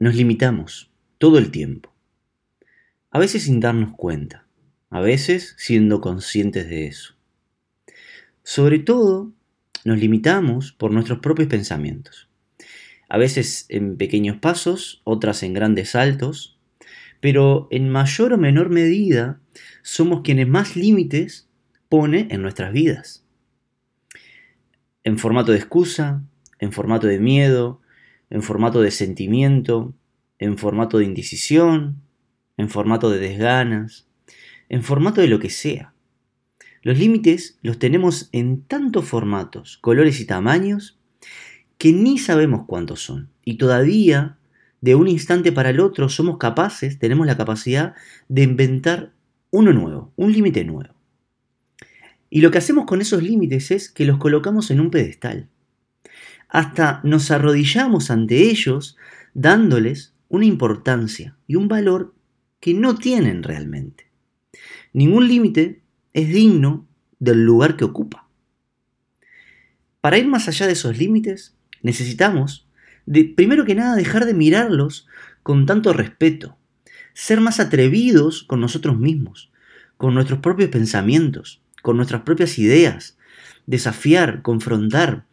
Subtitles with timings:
[0.00, 1.94] Nos limitamos todo el tiempo.
[3.10, 4.46] A veces sin darnos cuenta,
[4.88, 7.16] a veces siendo conscientes de eso.
[8.42, 9.30] Sobre todo,
[9.84, 12.30] nos limitamos por nuestros propios pensamientos.
[13.10, 16.58] A veces en pequeños pasos, otras en grandes saltos,
[17.20, 19.38] pero en mayor o menor medida
[19.82, 21.46] somos quienes más límites
[21.90, 23.22] pone en nuestras vidas.
[25.04, 26.22] En formato de excusa,
[26.58, 27.82] en formato de miedo,
[28.30, 29.92] en formato de sentimiento,
[30.38, 32.00] en formato de indecisión,
[32.56, 34.06] en formato de desganas,
[34.68, 35.92] en formato de lo que sea.
[36.82, 40.98] Los límites los tenemos en tantos formatos, colores y tamaños
[41.76, 43.30] que ni sabemos cuántos son.
[43.44, 44.38] Y todavía,
[44.80, 47.94] de un instante para el otro, somos capaces, tenemos la capacidad
[48.28, 49.12] de inventar
[49.50, 50.94] uno nuevo, un límite nuevo.
[52.30, 55.48] Y lo que hacemos con esos límites es que los colocamos en un pedestal.
[56.50, 58.96] Hasta nos arrodillamos ante ellos
[59.34, 62.14] dándoles una importancia y un valor
[62.58, 64.10] que no tienen realmente.
[64.92, 66.88] Ningún límite es digno
[67.20, 68.28] del lugar que ocupa.
[70.00, 72.66] Para ir más allá de esos límites, necesitamos,
[73.36, 75.06] primero que nada, dejar de mirarlos
[75.42, 76.56] con tanto respeto,
[77.12, 79.52] ser más atrevidos con nosotros mismos,
[79.96, 83.18] con nuestros propios pensamientos, con nuestras propias ideas,
[83.66, 85.26] desafiar, confrontar,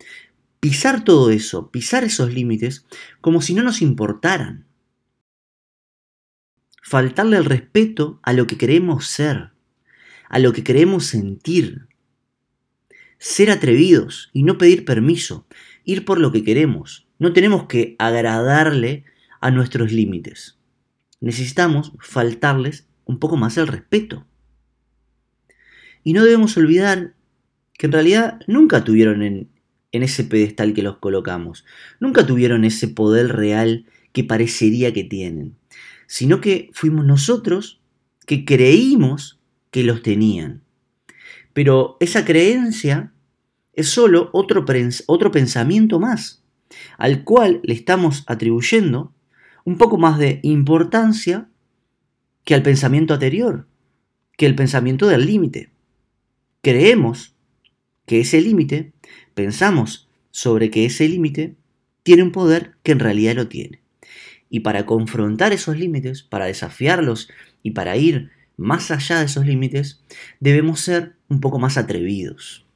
[0.59, 2.85] pisar todo eso, pisar esos límites
[3.21, 4.65] como si no nos importaran.
[6.81, 9.51] Faltarle el respeto a lo que queremos ser,
[10.29, 11.87] a lo que queremos sentir.
[13.19, 15.47] Ser atrevidos y no pedir permiso,
[15.83, 17.07] ir por lo que queremos.
[17.19, 19.05] No tenemos que agradarle
[19.41, 20.57] a nuestros límites.
[21.19, 24.27] Necesitamos faltarles un poco más el respeto.
[26.03, 27.15] Y no debemos olvidar
[27.73, 29.49] que en realidad nunca tuvieron en,
[29.97, 31.65] en ese pedestal que los colocamos.
[31.99, 35.55] Nunca tuvieron ese poder real que parecería que tienen,
[36.07, 37.81] sino que fuimos nosotros
[38.25, 39.39] que creímos
[39.71, 40.63] que los tenían.
[41.53, 43.13] Pero esa creencia
[43.73, 44.65] es solo otro,
[45.07, 46.43] otro pensamiento más,
[46.97, 49.13] al cual le estamos atribuyendo
[49.65, 51.49] un poco más de importancia
[52.43, 53.67] que al pensamiento anterior,
[54.37, 55.71] que el pensamiento del límite.
[56.61, 57.36] Creemos
[58.07, 58.93] que ese límite
[59.35, 61.55] pensamos sobre que ese límite
[62.01, 63.81] tiene un poder que en realidad lo tiene.
[64.49, 67.29] Y para confrontar esos límites, para desafiarlos
[67.61, 70.03] y para ir más allá de esos límites,
[70.39, 72.66] debemos ser un poco más atrevidos.